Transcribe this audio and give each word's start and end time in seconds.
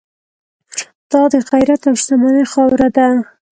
دا 1.11 1.21
د 1.33 1.35
غیرت 1.49 1.81
او 1.89 1.95
شتمنۍ 2.01 2.45
خاوره 2.53 2.87
ده. 2.95 3.07